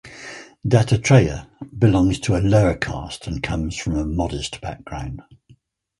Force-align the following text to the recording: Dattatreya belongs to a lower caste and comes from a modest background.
Dattatreya 0.67 1.45
belongs 1.77 2.19
to 2.21 2.35
a 2.35 2.41
lower 2.41 2.73
caste 2.75 3.27
and 3.27 3.43
comes 3.43 3.77
from 3.77 3.93
a 3.97 4.03
modest 4.03 4.59
background. 4.59 5.21